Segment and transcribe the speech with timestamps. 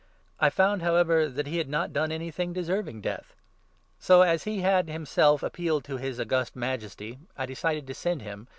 [0.39, 3.35] I found, however, that he had not done 25 anything deserving death;
[3.99, 8.47] so, as he had himself appealed to his August Majesty, I decided to send him.